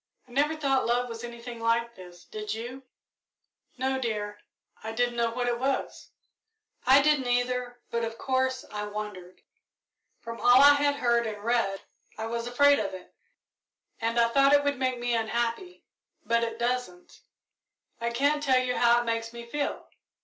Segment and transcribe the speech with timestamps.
[0.27, 2.81] "I never thought love was anything like this, did you?"
[3.77, 4.39] "No, dear
[4.83, 6.09] I didn't know what it was."
[6.87, 9.43] "I didn't, either, but, of course, I wondered.
[10.19, 11.81] From all I had heard and read
[12.17, 13.13] I was afraid of it,
[13.99, 15.83] and I thought it would make me unhappy,
[16.25, 17.21] but it doesn't.
[17.99, 19.87] I can't tell you how it makes me feel.